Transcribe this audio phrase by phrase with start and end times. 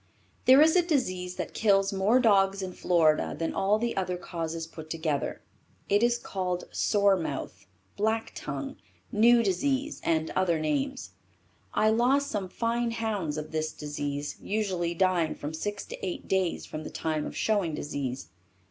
[0.45, 4.65] There is a disease that kills more dogs in Florida than all the other causes
[4.65, 5.43] put together.
[5.89, 8.77] It is called sore mouth, black tongue,
[9.11, 11.11] new disease and other names.
[11.75, 16.65] I lost some fine hounds of this disease, usually dying from six to eight days
[16.65, 18.29] from the time of showing disease.